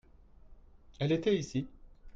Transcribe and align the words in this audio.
Elle 0.97 1.11
était 1.11 1.35
ici. 1.37 1.67